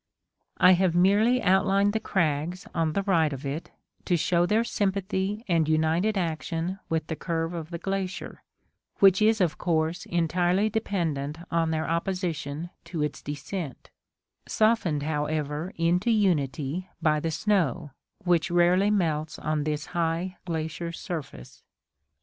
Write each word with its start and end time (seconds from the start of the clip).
I 0.57 0.71
have 0.71 0.95
merely 0.95 1.43
outlined 1.43 1.93
the 1.93 1.99
crags 1.99 2.65
on 2.73 2.93
the 2.93 3.03
right 3.03 3.31
of 3.31 3.45
it, 3.45 3.69
to 4.05 4.17
show 4.17 4.47
their 4.47 4.63
sympathy 4.63 5.45
and 5.47 5.69
united 5.69 6.17
action 6.17 6.79
with 6.89 7.05
the 7.05 7.15
curve 7.15 7.53
of 7.53 7.69
the 7.69 7.77
glacier, 7.77 8.41
which 8.95 9.21
is 9.21 9.39
of 9.39 9.59
course 9.59 10.07
entirely 10.07 10.71
dependent 10.71 11.37
on 11.51 11.69
their 11.69 11.87
opposition 11.87 12.71
to 12.85 13.03
its 13.03 13.21
descent; 13.21 13.91
softened, 14.47 15.03
however, 15.03 15.71
into 15.75 16.09
unity 16.09 16.89
by 16.99 17.19
the 17.19 17.29
snow, 17.29 17.91
which 18.23 18.49
rarely 18.49 18.89
melts 18.89 19.37
on 19.37 19.65
this 19.65 19.85
high 19.93 20.35
glacier 20.45 20.91
surface. 20.91 21.61